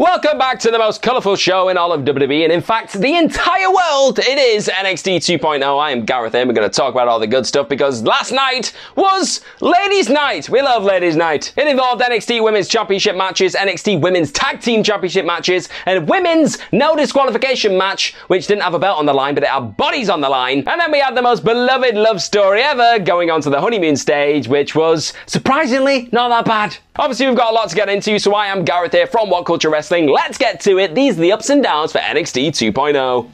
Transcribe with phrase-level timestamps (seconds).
[0.00, 3.18] Welcome back to the most colourful show in all of WWE, and in fact, the
[3.18, 4.18] entire world.
[4.18, 5.78] It is NXT 2.0.
[5.78, 8.32] I am Gareth and we're going to talk about all the good stuff because last
[8.32, 10.48] night was Ladies' Night.
[10.48, 11.52] We love Ladies' Night.
[11.54, 16.96] It involved NXT Women's Championship matches, NXT Women's Tag Team Championship matches, and Women's No
[16.96, 20.22] Disqualification match, which didn't have a belt on the line, but it had bodies on
[20.22, 20.66] the line.
[20.66, 23.96] And then we had the most beloved love story ever going on to the honeymoon
[23.96, 26.78] stage, which was surprisingly not that bad.
[26.96, 29.46] Obviously, we've got a lot to get into, so I am Gareth here from What
[29.46, 29.89] Culture Wrestling.
[29.90, 30.94] Let's get to it.
[30.94, 33.28] These are the ups and downs for NXT 2.0.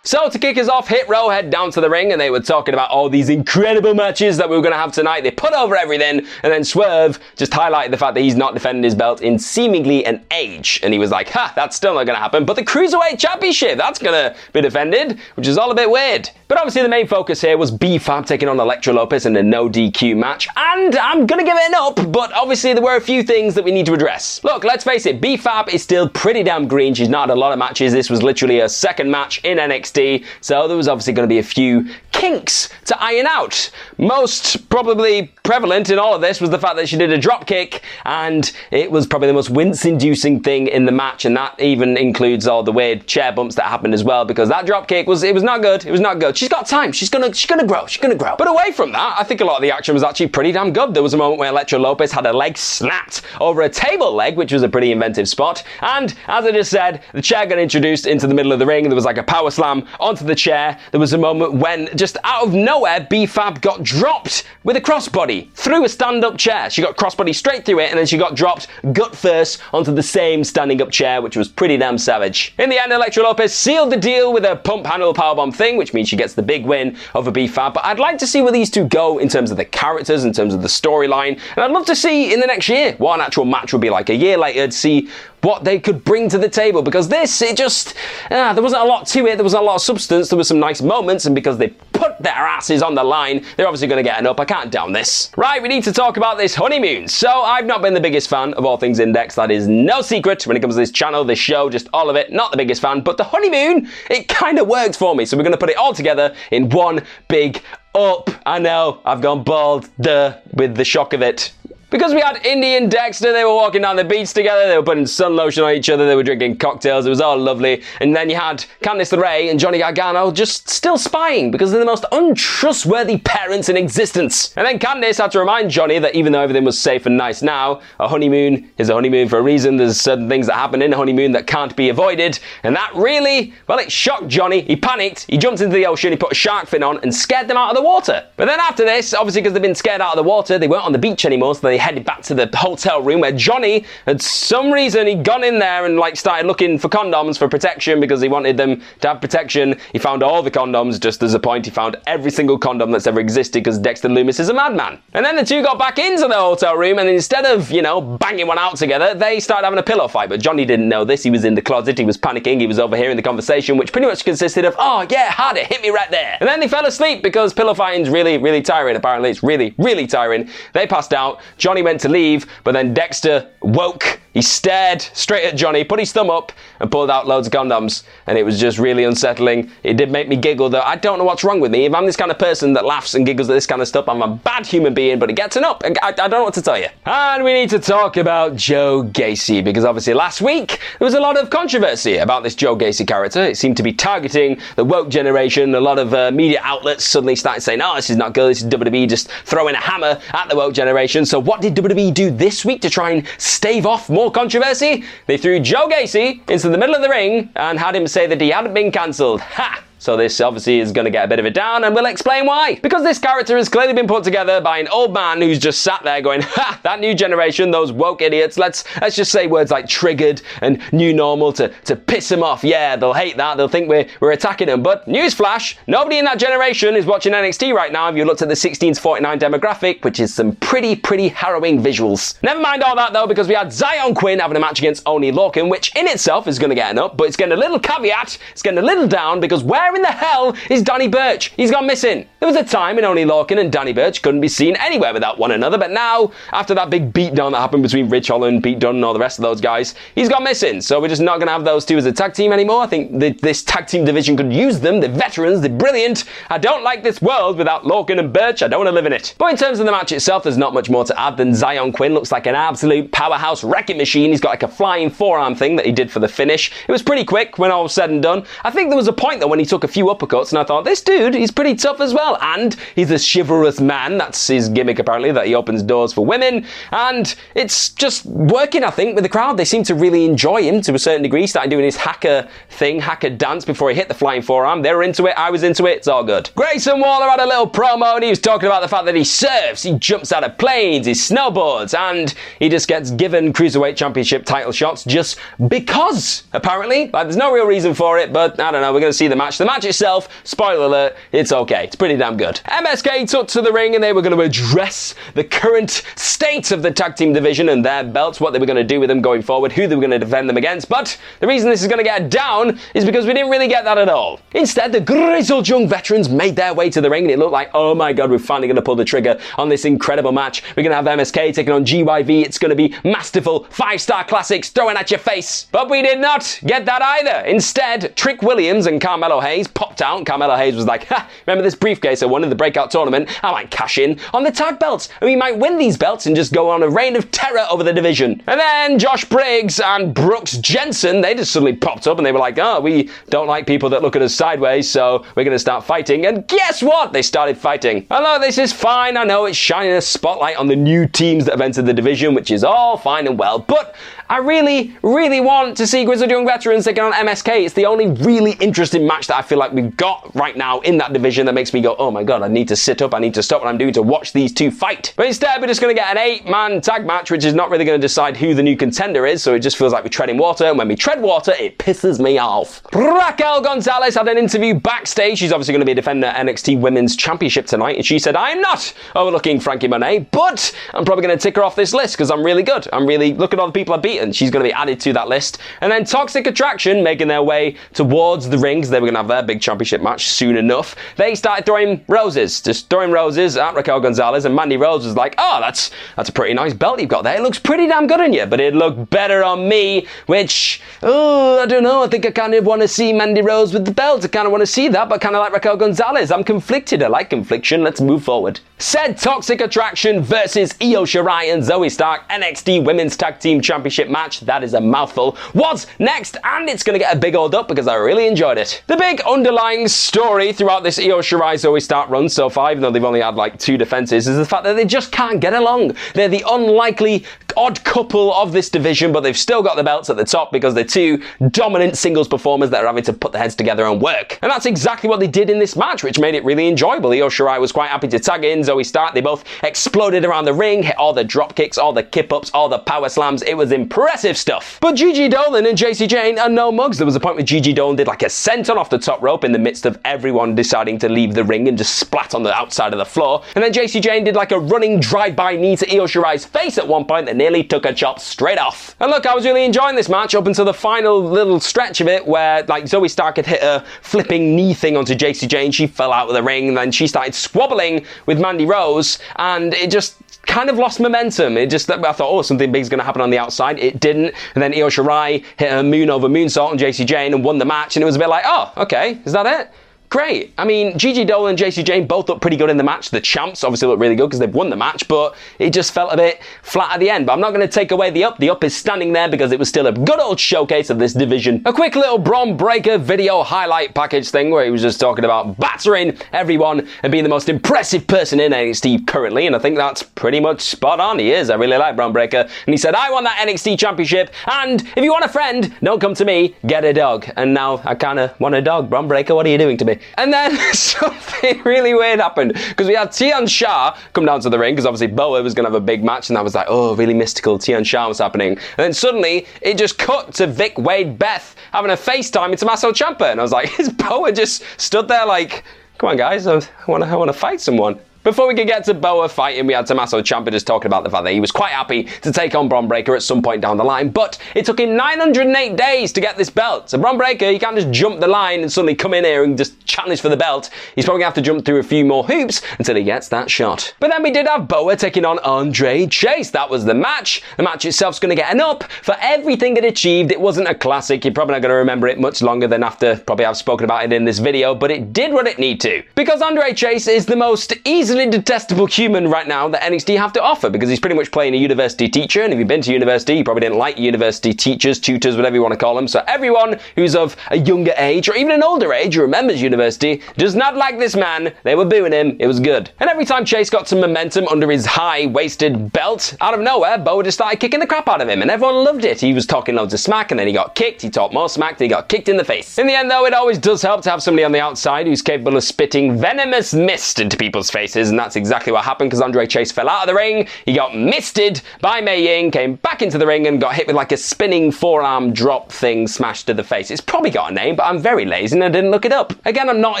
[0.04, 2.40] So to kick us off, Hit Row head down to the ring and they were
[2.40, 5.22] talking about all these incredible matches that we were going to have tonight.
[5.22, 8.84] They put over everything and then Swerve just highlighted the fact that he's not defending
[8.84, 10.80] his belt in seemingly an age.
[10.82, 12.44] And he was like, ha, that's still not going to happen.
[12.44, 16.28] But the Cruiserweight Championship, that's going to be defended, which is all a bit weird.
[16.52, 19.70] But obviously the main focus here was B-Fab taking on Elektra Lopez in a no
[19.70, 20.46] DQ match.
[20.54, 23.64] And I'm to give it an up, but obviously there were a few things that
[23.64, 24.44] we need to address.
[24.44, 26.92] Look, let's face it, B-Fab is still pretty damn green.
[26.92, 27.94] She's not had a lot of matches.
[27.94, 30.26] This was literally her second match in NXT.
[30.42, 33.70] So there was obviously to be a few kinks to iron out.
[33.96, 37.46] Most probably prevalent in all of this was the fact that she did a drop
[37.46, 41.58] kick and it was probably the most wince inducing thing in the match and that
[41.58, 45.06] even includes all the weird chair bumps that happened as well because that drop kick
[45.06, 45.86] was it was not good.
[45.86, 46.36] It was not good.
[46.42, 46.90] She's got time.
[46.90, 47.86] She's gonna she's gonna grow.
[47.86, 48.34] She's gonna grow.
[48.36, 50.72] But away from that, I think a lot of the action was actually pretty damn
[50.72, 50.92] good.
[50.92, 54.36] There was a moment where Elektra Lopez had her leg snapped over a table leg,
[54.36, 55.62] which was a pretty inventive spot.
[55.82, 58.88] And as I just said, the chair got introduced into the middle of the ring.
[58.88, 60.80] There was like a power slam onto the chair.
[60.90, 65.48] There was a moment when just out of nowhere, B-Fab got dropped with a crossbody
[65.52, 66.70] through a stand-up chair.
[66.70, 70.02] She got crossbody straight through it, and then she got dropped gut first onto the
[70.02, 72.52] same standing-up chair, which was pretty damn savage.
[72.58, 75.94] In the end, Elektra Lopez sealed the deal with a pump handle powerbomb thing, which
[75.94, 77.74] means she gets the big win over B-Fab.
[77.74, 80.32] But I'd like to see where these two go in terms of the characters, in
[80.32, 83.20] terms of the storyline, and I'd love to see in the next year what an
[83.20, 85.08] actual match would be like a year later to see
[85.42, 87.94] what they could bring to the table because this it just
[88.30, 90.44] uh, there wasn't a lot to it there was a lot of substance there were
[90.44, 94.02] some nice moments and because they put their asses on the line they're obviously going
[94.02, 94.38] to get an up.
[94.38, 95.30] I can't down this.
[95.36, 97.08] Right we need to talk about this honeymoon.
[97.08, 100.46] So i've not been the biggest fan of all things NXT that is no secret
[100.46, 102.80] when it comes to this channel this show just all of it not the biggest
[102.80, 105.24] fan but the honeymoon it kind of worked for me.
[105.24, 107.62] So we're going to put it all together in one big
[107.94, 108.30] up.
[108.46, 111.52] I know i've gone bald duh with the shock of it
[111.92, 114.82] because we had Indi and Dexter, they were walking down the beach together, they were
[114.82, 117.82] putting sun lotion on each other, they were drinking cocktails, it was all lovely.
[118.00, 121.86] And then you had Candice LeRae and Johnny Gargano just still spying because they're the
[121.86, 124.56] most untrustworthy parents in existence.
[124.56, 127.42] And then Candice had to remind Johnny that even though everything was safe and nice
[127.42, 129.76] now, a honeymoon is a honeymoon for a reason.
[129.76, 132.38] There's certain things that happen in a honeymoon that can't be avoided.
[132.62, 134.62] And that really, well, it shocked Johnny.
[134.62, 137.48] He panicked, he jumped into the ocean, he put a shark fin on and scared
[137.48, 138.26] them out of the water.
[138.38, 140.84] But then after this, obviously because they've been scared out of the water, they weren't
[140.84, 144.22] on the beach anymore, so they headed back to the hotel room where Johnny, had
[144.22, 148.22] some reason, he'd gone in there and like started looking for condoms for protection because
[148.22, 149.76] he wanted them to have protection.
[149.92, 151.64] He found all the condoms just as a point.
[151.64, 155.00] He found every single condom that's ever existed because Dexter Lumis is a madman.
[155.12, 158.00] And then the two got back into the hotel room and instead of, you know,
[158.00, 160.28] banging one out together, they started having a pillow fight.
[160.28, 161.24] But Johnny didn't know this.
[161.24, 161.98] He was in the closet.
[161.98, 162.60] He was panicking.
[162.60, 165.82] He was overhearing the conversation, which pretty much consisted of, oh yeah, had it, hit
[165.82, 166.36] me right there.
[166.38, 168.94] And then they fell asleep because pillow fighting's really, really tiring.
[168.94, 170.48] Apparently, it's really, really tiring.
[170.74, 171.40] They passed out.
[171.56, 176.12] Johnny went to leave, but then Dexter woke He stared straight at Johnny, put his
[176.12, 178.04] thumb up, and pulled out loads of condoms.
[178.26, 179.70] And it was just really unsettling.
[179.82, 180.80] It did make me giggle, though.
[180.80, 181.84] I don't know what's wrong with me.
[181.84, 184.08] If I'm this kind of person that laughs and giggles at this kind of stuff,
[184.08, 185.82] I'm a bad human being, but it gets an up.
[185.84, 186.88] I, I don't know what to tell you.
[187.04, 191.20] And we need to talk about Joe Gacy, because obviously last week there was a
[191.20, 193.42] lot of controversy about this Joe Gacy character.
[193.42, 195.74] It seemed to be targeting the woke generation.
[195.74, 198.48] A lot of uh, media outlets suddenly started saying, oh, this is not good.
[198.50, 201.26] This is WWE just throwing a hammer at the woke generation.
[201.26, 205.04] So what did WWE do this week to try and stave off more controversy?
[205.26, 208.40] They threw Joe Gacy into the middle of the ring and had him say that
[208.40, 209.40] he hadn't been cancelled.
[209.40, 209.82] Ha!
[210.02, 212.44] So this obviously is going to get a bit of a down, and we'll explain
[212.44, 212.74] why.
[212.82, 216.02] Because this character has clearly been put together by an old man who's just sat
[216.02, 216.80] there going, "Ha!
[216.82, 218.58] That new generation, those woke idiots.
[218.58, 222.64] Let's let's just say words like triggered and new normal to to piss them off.
[222.64, 223.56] Yeah, they'll hate that.
[223.56, 224.82] They'll think we're we're attacking them.
[224.82, 228.08] But newsflash: nobody in that generation is watching NXT right now.
[228.08, 231.80] If you looked at the 16 to 49 demographic, which is some pretty pretty harrowing
[231.80, 232.42] visuals.
[232.42, 235.30] Never mind all that though, because we had Xyon Quinn having a match against Oni
[235.30, 237.78] Lorcan, which in itself is going to get an up, but it's getting a little
[237.78, 238.36] caveat.
[238.50, 241.52] It's getting a little down because where in the hell is Danny Burch?
[241.56, 242.28] He's gone missing.
[242.42, 245.38] There was a time when Oni Lorcan and Danny Burch couldn't be seen anywhere without
[245.38, 248.96] one another, but now, after that big beatdown that happened between Ridge Holland, Pete Dunne,
[248.96, 250.80] and all the rest of those guys, he's gone missing.
[250.80, 252.82] So we're just not going to have those two as a tag team anymore.
[252.82, 254.98] I think the, this tag team division could use them.
[254.98, 256.24] The veterans, they're brilliant.
[256.50, 258.64] I don't like this world without Lorcan and Burch.
[258.64, 259.36] I don't want to live in it.
[259.38, 261.94] But in terms of the match itself, there's not much more to add than Xyon
[261.94, 264.30] Quinn looks like an absolute powerhouse wrecking machine.
[264.30, 266.72] He's got like a flying forearm thing that he did for the finish.
[266.88, 268.44] It was pretty quick when all was said and done.
[268.64, 270.64] I think there was a point though when he took a few uppercuts and I
[270.64, 272.31] thought, this dude, he's pretty tough as well.
[272.40, 274.18] And he's a chivalrous man.
[274.18, 276.66] That's his gimmick apparently, that he opens doors for women.
[276.90, 279.56] And it's just working, I think, with the crowd.
[279.56, 281.42] They seem to really enjoy him to a certain degree.
[281.42, 284.82] He started doing his haka thing, haka dance before he hit the flying forearm.
[284.82, 285.34] They were into it.
[285.36, 285.98] I was into it.
[285.98, 286.50] It's all good.
[286.54, 289.24] Grayson Waller had a little promo and he was talking about the fact that he
[289.24, 294.44] surfs, he jumps out of planes, he snowboards, and he just gets given Cruiserweight Championship
[294.44, 295.38] title shots just
[295.68, 297.10] because, apparently.
[297.10, 298.92] Like, there's no real reason for it, but I don't know.
[298.92, 299.58] We're going to see the match.
[299.58, 301.84] The match itself, spoiler alert, it's okay.
[301.84, 302.60] It's pretty damn good.
[302.66, 306.80] MSK took to the ring and they were going to address the current state of
[306.80, 309.20] the tag team division and their belts, what they were going to do with them
[309.20, 310.88] going forward, who they were going to defend them against.
[310.88, 313.82] But the reason this is going to get down is because we didn't really get
[313.86, 314.38] that at all.
[314.54, 317.72] Instead, the grizzled young veterans made their way to the ring and it looked like,
[317.74, 320.62] oh my god, we're finally going to pull the trigger on this incredible match.
[320.76, 322.44] We're going to have MSK taking on GYV.
[322.44, 325.66] It's going to be masterful, five star classics thrown at your face.
[325.72, 327.48] But we did not get that either.
[327.48, 330.24] Instead, Trick Williams and Carmelo Hayes popped out.
[330.24, 333.28] Carmelo Hayes was like, ha, remember this briefcase I won in the breakout tournament?
[333.44, 336.34] I might cash in on the tag belts and we might win these belts and
[336.34, 338.42] just go on a reign of terror over the division.
[338.48, 342.40] And then Josh Briggs and Brooks Jensen, they just suddenly popped up and they were
[342.40, 345.58] like, oh, we don't like people that look at us sideways, so we're going to
[345.58, 346.26] start fighting.
[346.26, 347.12] And guess what?
[347.12, 348.06] They started fighting.
[348.10, 351.52] Although this is fine, I know it's shining a spotlight on the new teams that
[351.52, 353.94] have entered the division, which is all fine and well, but
[354.32, 357.66] I really, really want to see Grizzled Young Veterans taking on MSK.
[357.66, 360.96] It's the only really interesting match that I feel like we've got right now in
[360.96, 363.18] that division that makes me go, oh my god, I need to sit up, I
[363.18, 365.12] need to stop what I'm doing to watch these two fight.
[365.18, 367.68] But instead, we're just going to get an eight man tag match, which is not
[367.68, 370.08] really going to decide who the new contender is, so it just feels like we're
[370.08, 372.80] treading water, and when we tread water, it pisses me off.
[372.94, 375.40] Raquel Gonzalez had an interview backstage.
[375.40, 378.62] She's obviously going to be defending the NXT Women's Championship tonight, and she said, I'm
[378.62, 382.30] not overlooking Franky Monet, but I'm probably going to tick her off this list because
[382.30, 382.88] I'm really good.
[382.94, 384.32] I'm really, look at all the people I've beaten.
[384.32, 385.58] She's going to be added to that list.
[385.80, 388.88] And then Toxic Attraction making their way towards the rings.
[388.88, 390.94] They were going to have their big championship match soon enough.
[391.16, 395.34] They started throwing roses, just throwing roses at Raquel Gonzalez, and Mandy Rose was like,
[395.38, 397.36] oh, that's, that's a pretty nice belt you've got there.
[397.36, 401.60] It looks pretty damn good on you, but it looked better on me, which, oh,
[401.60, 402.02] I don't know.
[402.02, 404.24] I think I kind of want to see Mandy Rose with the belt.
[404.24, 406.30] I kind of want to see that, but kind of like Raquel Gonzalez.
[406.30, 407.02] I'm conflicted.
[407.02, 407.82] I like confliction.
[407.82, 408.60] Let's move forward.
[408.78, 414.40] Said Toxic Attraction versus Io Shirai and Zoey Stark NXT Women's Tag Team Championship match.
[414.40, 415.36] That is a mouthful.
[415.54, 416.36] What's next?
[416.44, 418.82] And it's going to get a big old up because I really enjoyed it.
[418.86, 422.90] The big underlying story throughout this Io Shirai Zoey Stark run so far, even though
[422.90, 425.96] they've only had like two defenses, is the fact that they just can't get along.
[426.14, 427.24] They're the unlikely
[427.56, 430.74] odd couple of this division, but they've still got the belts at the top because
[430.74, 434.38] they're two dominant singles performers that are having to put their heads together and work.
[434.42, 437.10] And that's exactly what they did in this match, which made it really enjoyable.
[437.10, 439.14] Io Shirai was quite happy to tag in Zoey Stark.
[439.14, 442.50] They both exploded around the ring, hit all the drop kicks, all the kip ups,
[442.54, 443.42] all the power slams.
[443.42, 444.78] It was impressive stuff.
[444.80, 446.98] But Gigi Dolan and Jacy Jayne are no mugs.
[446.98, 449.44] There was a point where Gigi Dolan did like a senton off the top rope
[449.44, 452.52] in the midst of everyone deciding to leave the ring and just splat on the
[452.54, 453.42] outside of the floor.
[453.54, 456.86] And then Jacy Jayne did like a running drive-by knee to Io Shirai's face at
[456.86, 458.94] one point that nearly took a chop straight off.
[459.00, 462.06] And look, I was really enjoying this match up until the final little stretch of
[462.06, 465.72] it where like Zoey Stark had hit a flipping knee thing onto Jacy Jayne.
[465.72, 469.90] She fell out of the ring then she started squabbling with Mandy Rose and it
[469.90, 471.56] just kind of lost momentum.
[471.56, 473.78] It just, I thought, oh, something big's going to happen on the outside.
[473.78, 474.34] It didn't.
[474.54, 477.64] And then Io Shirai hit a moon over moonsault on Jacy Jayne and won the
[477.64, 477.96] match.
[477.96, 479.70] And it was a bit like, oh, okay, is that it?
[480.12, 480.52] Great.
[480.58, 483.08] I mean, Gigi Dolan and Jacy Jayne both look pretty good in the match.
[483.08, 486.12] The champs obviously look really good because they've won the match, but it just felt
[486.12, 487.24] a bit flat at the end.
[487.24, 488.36] But I'm not going to take away the up.
[488.36, 491.14] The up is standing there because it was still a good old showcase of this
[491.14, 491.62] division.
[491.64, 495.58] A quick little Bron Breakker video highlight package thing where he was just talking about
[495.58, 500.02] battering everyone and being the most impressive person in NXT currently, and I think that's
[500.02, 501.20] pretty much spot on.
[501.20, 501.48] He is.
[501.48, 502.40] I really like Bron Breakker.
[502.66, 506.02] And he said, I want that NXT championship, and if you want a friend, don't
[506.02, 507.30] come to me, get a dog.
[507.36, 508.90] And now I kind of want a dog.
[508.90, 510.00] Bron Breakker, what are you doing to me?
[510.18, 514.58] And then something really weird happened because we had Tian Sha come down to the
[514.58, 516.66] ring because obviously Boa was going to have a big match and that was like,
[516.68, 517.58] oh, really mystical.
[517.58, 518.52] Tian Sha was happening.
[518.52, 522.92] And then suddenly it just cut to Vic Wade Beth having a FaceTime into Tommaso
[522.92, 523.30] Ciampa.
[523.30, 525.64] And I was like, is Boa just stood there like,
[525.98, 526.54] come on, guys, I
[526.86, 527.98] want to I want to fight someone.
[528.24, 531.10] Before we could get to Boa fighting, we had Tommaso Ciampa just talking about the
[531.10, 533.76] fact that he was quite happy to take on Bron Breakker at some point down
[533.76, 536.88] the line, but it took him 908 days to get this belt.
[536.88, 539.58] So Bron Breakker, he can't just jump the line and suddenly come in here and
[539.58, 540.70] just challenge for the belt.
[540.94, 543.28] He's probably going to have to jump through a few more hoops until he gets
[543.30, 543.92] that shot.
[543.98, 546.52] But then we did have Boa taking on Andre Chase.
[546.52, 547.42] That was the match.
[547.56, 550.30] The match itself's going to get an up for everything it achieved.
[550.30, 551.24] It wasn't a classic.
[551.24, 554.04] You're probably not going to remember it much longer than after probably I've spoken about
[554.04, 556.04] it in this video, but it did what it needed to.
[556.14, 557.72] Because Andre Chase is the most
[558.12, 561.54] easily detestable human right now that NXT have to offer because he's pretty much playing
[561.54, 562.42] a university teacher.
[562.42, 565.62] And if you've been to university, you probably didn't like university teachers, tutors, whatever you
[565.62, 566.06] want to call them.
[566.06, 570.20] So everyone who's of a younger age or even an older age who remembers university
[570.36, 571.54] does not like this man.
[571.62, 572.36] They were booing him.
[572.38, 572.90] It was good.
[573.00, 576.98] And every time Chase got some momentum under his high waisted belt, out of nowhere,
[576.98, 578.42] Bo just started kicking the crap out of him.
[578.42, 579.22] And everyone loved it.
[579.22, 581.00] He was talking loads of smack and then he got kicked.
[581.00, 582.76] He talked more smack and he got kicked in the face.
[582.76, 585.22] In the end, though, it always does help to have somebody on the outside who's
[585.22, 588.01] capable of spitting venomous mist into people's faces.
[588.10, 590.48] And that's exactly what happened because Andre Chase fell out of the ring.
[590.66, 593.96] He got misted by Mei Ying, came back into the ring and got hit with
[593.96, 596.90] like a spinning forearm drop thing smashed to the face.
[596.90, 599.34] It's probably got a name, but I'm very lazy and I didn't look it up.
[599.46, 600.00] Again, I'm not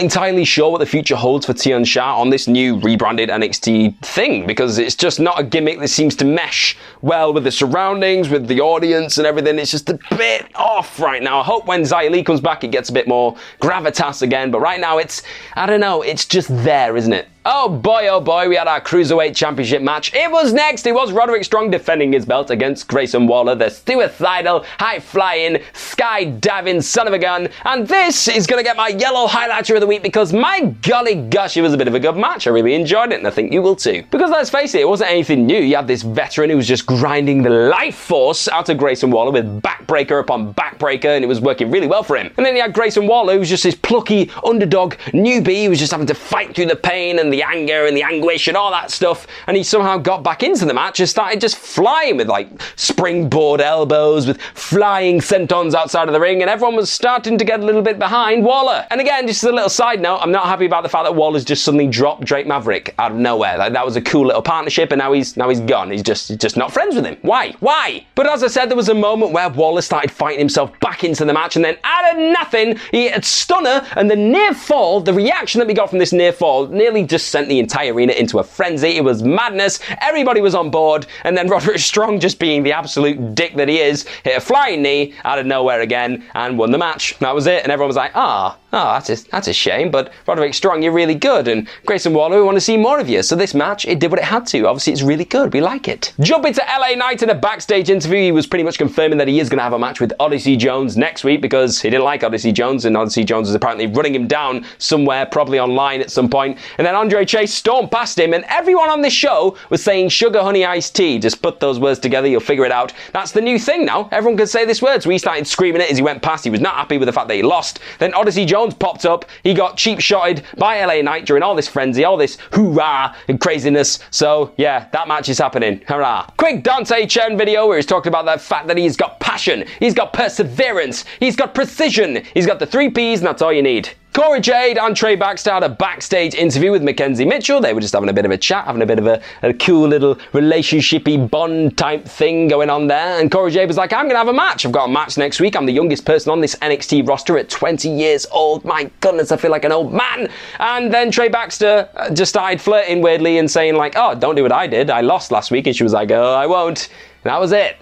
[0.00, 4.46] entirely sure what the future holds for Tian Sha on this new rebranded NXT thing
[4.46, 8.46] because it's just not a gimmick that seems to mesh well with the surroundings, with
[8.46, 9.58] the audience and everything.
[9.58, 11.40] It's just a bit off right now.
[11.40, 14.60] I hope when Xia Li comes back, it gets a bit more gravitas again, but
[14.60, 15.22] right now it's,
[15.54, 17.28] I don't know, it's just there, isn't it?
[17.44, 20.14] Oh boy, oh boy, we had our Cruiserweight Championship match.
[20.14, 20.86] It was next.
[20.86, 26.80] It was Roderick Strong defending his belt against Grayson Waller, the suicidal, high flying, skydiving
[26.80, 27.48] son of a gun.
[27.64, 31.16] And this is going to get my yellow highlighter of the week because my golly
[31.16, 32.46] gosh, it was a bit of a good match.
[32.46, 34.04] I really enjoyed it and I think you will too.
[34.12, 35.58] Because let's face it, it wasn't anything new.
[35.58, 39.32] You had this veteran who was just grinding the life force out of Grayson Waller
[39.32, 42.32] with backbreaker upon backbreaker and it was working really well for him.
[42.36, 45.80] And then you had Grayson Waller who was just this plucky underdog newbie who was
[45.80, 48.70] just having to fight through the pain and the anger and the anguish and all
[48.70, 49.26] that stuff.
[49.46, 53.60] And he somehow got back into the match and started just flying with like springboard
[53.60, 57.64] elbows, with flying sentons outside of the ring, and everyone was starting to get a
[57.64, 58.86] little bit behind Waller.
[58.90, 61.44] And again, just a little side note, I'm not happy about the fact that Waller's
[61.44, 63.58] just suddenly dropped Drake Maverick out of nowhere.
[63.58, 65.90] Like that was a cool little partnership, and now he's now he's gone.
[65.90, 67.16] He's just he's just not friends with him.
[67.22, 67.54] Why?
[67.60, 68.06] Why?
[68.14, 71.24] But as I said, there was a moment where Waller started fighting himself back into
[71.24, 75.00] the match, and then out of nothing, he hit a stunner and the near fall.
[75.00, 78.12] The reaction that we got from this near fall nearly just sent the entire arena
[78.12, 78.96] into a frenzy.
[78.96, 79.80] It was madness.
[80.00, 83.80] Everybody was on board, and then Roderick Strong, just being the absolute dick that he
[83.80, 87.18] is, hit a flying knee out of nowhere again and won the match.
[87.18, 90.12] That was it, and everyone was like, ah, oh, that's a, that's a shame, but
[90.26, 93.22] Roderick Strong, you're really good, and Grayson Waller, we want to see more of you.
[93.22, 94.66] So this match, it did what it had to.
[94.66, 95.52] Obviously, it's really good.
[95.52, 96.12] We like it.
[96.20, 98.18] Jump into LA Knight in a backstage interview.
[98.18, 100.56] He was pretty much confirming that he is going to have a match with Odyssey
[100.56, 104.14] Jones next week because he didn't like Odyssey Jones, and Odyssey Jones is apparently running
[104.14, 106.58] him down somewhere, probably online at some point.
[106.78, 110.40] And then Andre Chase stormed past him, and everyone on this show was saying sugar
[110.42, 111.18] honey iced tea.
[111.18, 112.92] Just put those words together, you'll figure it out.
[113.12, 114.08] That's the new thing now.
[114.12, 115.02] Everyone can say this word.
[115.02, 116.44] So he started screaming it as he went past.
[116.44, 117.80] He was not happy with the fact that he lost.
[117.98, 119.24] Then Odyssey Jones popped up.
[119.42, 123.40] He got cheap shotted by LA Knight during all this frenzy, all this hoorah and
[123.40, 123.98] craziness.
[124.10, 125.82] So yeah, that match is happening.
[125.86, 126.26] Hurrah.
[126.36, 129.94] Quick Dante Chen video where he's talking about the fact that he's got passion, he's
[129.94, 133.90] got perseverance, he's got precision, he's got the three P's, and that's all you need.
[134.12, 137.62] Cora Jade and Trey Baxter had a backstage interview with McKenzie Mitchell.
[137.62, 139.54] They were just having a bit of a chat, having a bit of a, a
[139.54, 143.18] cool little relationshipy bond type thing going on there.
[143.18, 144.66] And Cora Jade was like, I'm going to have a match.
[144.66, 145.56] I've got a match next week.
[145.56, 148.66] I'm the youngest person on this NXT roster at 20 years old.
[148.66, 150.28] My goodness, I feel like an old man.
[150.58, 154.42] And then Trey Baxter uh, just started flirting weirdly and saying like, oh, don't do
[154.42, 154.90] what I did.
[154.90, 155.66] I lost last week.
[155.66, 156.90] And she was like, oh, I won't.
[157.24, 157.81] And that was it.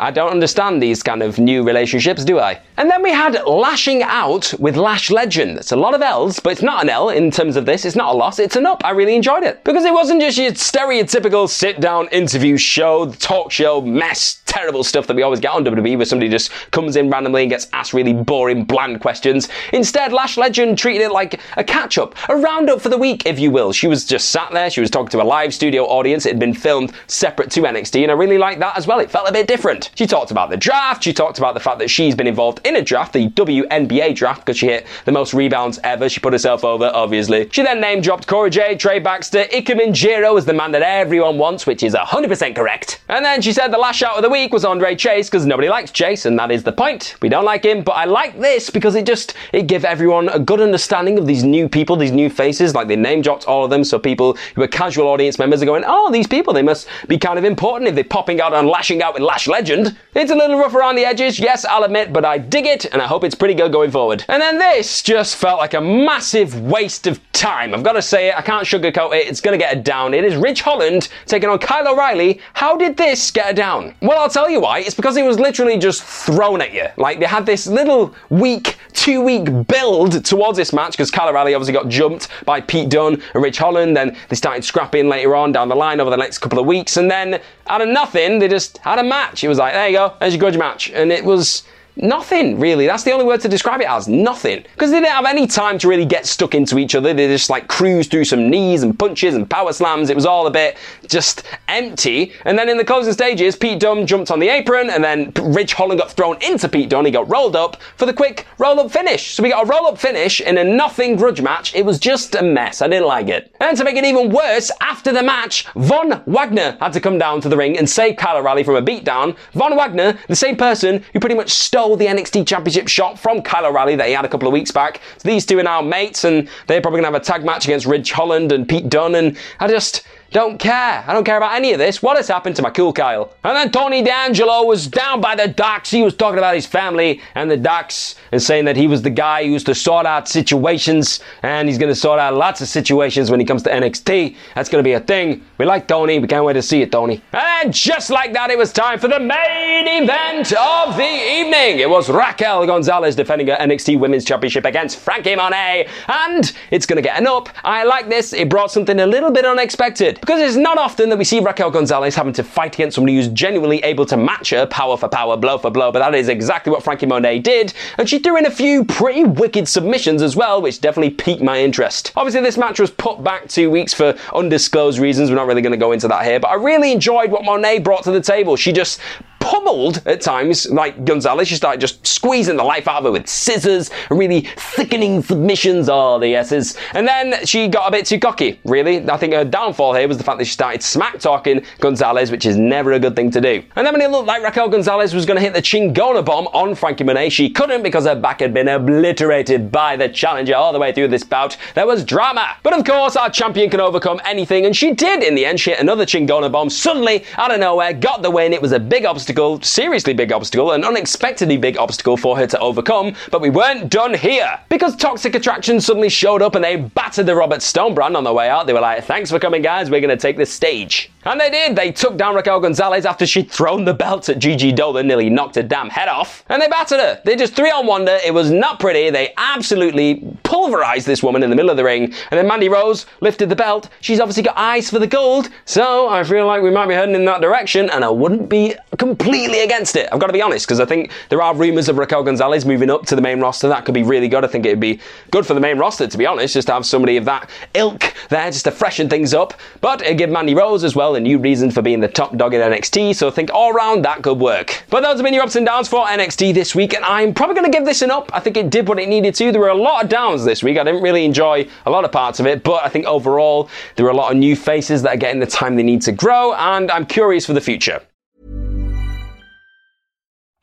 [0.00, 2.60] I don't understand these kind of new relationships, do I?
[2.76, 5.58] And then we had Lashing Out with Lash Legend.
[5.58, 7.84] It's a lot of L's, but it's not an L in terms of this.
[7.84, 8.82] It's not a loss, it's an up.
[8.84, 9.64] I really enjoyed it.
[9.64, 15.06] Because it wasn't just your stereotypical sit down interview show, talk show, mess, terrible stuff
[15.06, 17.92] that we always get on WWE where somebody just comes in randomly and gets asked
[17.92, 19.50] really boring, bland questions.
[19.74, 23.38] Instead, Lash Legend treated it like a catch up, a roundup for the week, if
[23.38, 23.70] you will.
[23.70, 26.24] She was just sat there, she was talking to a live studio audience.
[26.24, 28.98] It had been filmed separate to NXT, and I really liked that as well.
[28.98, 29.90] It felt a bit different.
[29.94, 32.76] She talked about the draft, she talked about the fact that she's been involved in
[32.76, 36.08] a draft, the WNBA draft, because she hit the most rebounds ever.
[36.08, 37.46] She put herself over, obviously.
[37.52, 41.36] She then name dropped Cora Jade, Trey Baxter, Ikemen Jiro as the man that everyone
[41.36, 43.02] wants, which is 100% correct.
[43.08, 45.68] And then she said the lash shout of the week was Andre Chase, because nobody
[45.68, 47.16] likes Chase, and that is the point.
[47.20, 50.38] We don't like him, but I like this because it just, it gives everyone a
[50.38, 53.70] good understanding of these new people, these new faces, like they name dropped all of
[53.70, 56.88] them, so people who are casual audience members are going, oh, these people, they must
[57.08, 59.96] be kind of important if they're popping out and lashing out with Lash Legend.
[60.14, 63.00] It's a little rough around the edges, yes, I'll admit, but I dig it, and
[63.00, 64.24] I hope it's pretty good going forward.
[64.28, 67.74] And then this just felt like a massive waste of time.
[67.74, 70.14] I've got to say it, I can't sugarcoat it, it's going to get a down.
[70.14, 72.40] It is Ridge Holland taking on Kyle O'Reilly.
[72.54, 73.94] How did this get a down?
[74.02, 74.80] Well, I'll tell you why.
[74.80, 76.86] It's because it was literally just thrown at you.
[76.96, 81.54] Like, they had this little week, two week build towards this match because Kyle O'Reilly
[81.54, 83.96] obviously got jumped by Pete Dunne and Ridge Holland.
[83.96, 86.96] Then they started scrapping later on down the line over the next couple of weeks.
[86.96, 89.44] And then out of nothing, they just had a match.
[89.44, 90.90] It was like, there you go, there's your grudge match.
[90.90, 91.62] And it was
[91.96, 92.86] Nothing, really.
[92.86, 94.06] That's the only word to describe it as.
[94.06, 94.64] Nothing.
[94.74, 97.14] Because they didn't have any time to really get stuck into each other.
[97.14, 100.10] They just like cruised through some knees and punches and power slams.
[100.10, 100.76] It was all a bit
[101.08, 102.32] just empty.
[102.44, 105.72] And then in the closing stages, Pete Dunne jumped on the apron and then Ridge
[105.72, 107.06] Holland got thrown into Pete Dunne.
[107.06, 109.34] He got rolled up for the quick roll up finish.
[109.34, 111.74] So we got a roll up finish in a nothing grudge match.
[111.74, 112.82] It was just a mess.
[112.82, 113.54] I didn't like it.
[113.60, 117.40] And to make it even worse, after the match, Von Wagner had to come down
[117.40, 119.36] to the ring and save Kyle O'Reilly from a beatdown.
[119.52, 123.42] Von Wagner, the same person who pretty much stole stole the NXT Championship shot from
[123.42, 125.00] Kyle O'Reilly that he had a couple of weeks back.
[125.18, 127.64] So these two are now mates, and they're probably going to have a tag match
[127.64, 129.14] against Ridge Holland and Pete Dunne.
[129.14, 131.04] And I just don't care.
[131.06, 132.02] I don't care about any of this.
[132.02, 133.32] What has happened to my cool Kyle?
[133.44, 135.90] And then Tony D'Angelo was down by the docks.
[135.90, 139.10] He was talking about his family and the docks and saying that he was the
[139.10, 142.66] guy who used to sort out situations and he's going to sort out lots of
[142.66, 144.36] situations when he comes to NXT.
[144.56, 145.44] That's going to be a thing.
[145.58, 146.18] We like Tony.
[146.18, 147.22] We can't wait to see it, Tony.
[147.32, 151.78] And just like that, it was time for the main event of the evening.
[151.78, 155.88] It was Raquel Gonzalez defending her NXT Women's Championship against Franky Monet.
[156.08, 157.48] And it's going to get an up.
[157.64, 158.32] I like this.
[158.32, 160.20] It brought something a little bit unexpected.
[160.20, 163.28] Because it's not often that we see Raquel Gonzalez having to fight against somebody who's
[163.28, 166.70] genuinely able to match her power for power, blow for blow, but that is exactly
[166.70, 170.60] what Franky Monet did, and she threw in a few pretty wicked submissions as well,
[170.60, 172.12] which definitely piqued my interest.
[172.16, 175.72] Obviously, this match was put back two weeks for undisclosed reasons, we're not really going
[175.72, 178.56] to go into that here, but I really enjoyed what Monet brought to the table.
[178.56, 179.00] She just
[179.40, 181.48] pummeled at times, like Gonzalez.
[181.48, 185.88] She started just squeezing the life out of her with scissors, really thickening submissions.
[185.88, 186.76] all the S's.
[186.94, 189.08] And then she got a bit too cocky, really.
[189.08, 192.46] I think her downfall here was the fact that she started smack talking Gonzalez, which
[192.46, 193.62] is never a good thing to do.
[193.76, 196.46] And then when it looked like Raquel Gonzalez was going to hit the Chingona bomb
[196.48, 200.72] on Franky Monet, she couldn't because her back had been obliterated by the challenger all
[200.72, 201.56] the way through this bout.
[201.74, 202.56] There was drama.
[202.62, 205.60] But of course, our champion can overcome anything, and she did in the end.
[205.60, 208.52] She hit another Chingona bomb suddenly out of nowhere, got the win.
[208.52, 212.46] It was a big obstacle obstacle, seriously big obstacle, an unexpectedly big obstacle for her
[212.46, 214.58] to overcome, but we weren't done here.
[214.70, 218.32] Because Toxic Attraction suddenly showed up and they battered the Robert Stone brand on their
[218.32, 218.66] way out.
[218.66, 221.10] They were like, thanks for coming, guys, we're gonna take the stage.
[221.26, 221.74] And they did.
[221.74, 225.56] They took down Raquel Gonzalez after she'd thrown the belt at Gigi Dolan, nearly knocked
[225.56, 226.44] her damn head off.
[226.48, 227.20] And they battered her.
[227.24, 228.16] They just three on wonder.
[228.24, 229.10] It was not pretty.
[229.10, 232.04] They absolutely pulverized this woman in the middle of the ring.
[232.04, 233.88] And then Mandy Rose lifted the belt.
[234.00, 235.48] She's obviously got eyes for the gold.
[235.64, 237.90] So I feel like we might be heading in that direction.
[237.90, 240.08] And I wouldn't be completely against it.
[240.12, 242.90] I've got to be honest, because I think there are rumours of Raquel Gonzalez moving
[242.90, 243.68] up to the main roster.
[243.68, 244.44] That could be really good.
[244.44, 246.86] I think it'd be good for the main roster, to be honest, just to have
[246.86, 249.54] somebody of that ilk there just to freshen things up.
[249.80, 252.54] But it'd give Mandy Rose as well a new reason for being the top dog
[252.54, 254.84] in NXT, so I think all round that could work.
[254.90, 257.54] But those have been your ups and downs for NXT this week, and I'm probably
[257.54, 258.30] going to give this an up.
[258.32, 259.52] I think it did what it needed to.
[259.52, 260.78] There were a lot of downs this week.
[260.78, 264.06] I didn't really enjoy a lot of parts of it, but I think overall there
[264.06, 266.54] are a lot of new faces that are getting the time they need to grow,
[266.54, 268.00] and I'm curious for the future.